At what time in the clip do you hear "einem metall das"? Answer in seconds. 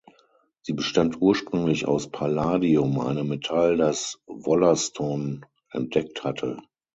3.01-4.19